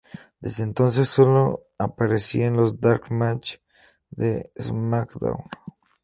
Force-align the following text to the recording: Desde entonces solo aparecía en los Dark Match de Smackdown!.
Desde 0.39 0.63
entonces 0.63 1.09
solo 1.09 1.67
aparecía 1.77 2.47
en 2.47 2.57
los 2.57 2.79
Dark 2.81 3.11
Match 3.11 3.57
de 4.09 4.51
Smackdown!. 4.59 5.43